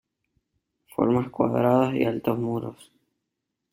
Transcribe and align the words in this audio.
Formas 0.95 1.29
cuadradas 1.29 1.93
y 1.93 2.05
altos 2.05 2.39
muros. 2.39 2.91